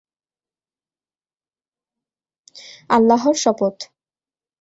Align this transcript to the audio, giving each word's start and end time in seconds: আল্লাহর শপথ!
আল্লাহর 2.89 3.35
শপথ! 3.43 3.77